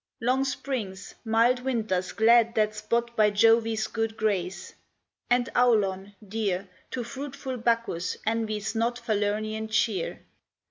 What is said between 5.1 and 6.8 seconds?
and Aulon, dear